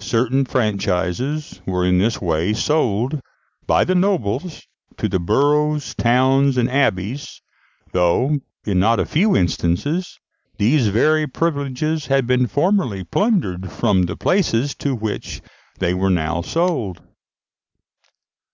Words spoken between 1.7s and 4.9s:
in this way sold by the nobles